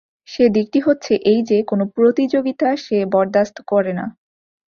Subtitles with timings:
[0.29, 4.05] সে দিকটি হচ্ছে এই যে, কোন প্রতিযোগিতা সে বরদাস্ত করে না।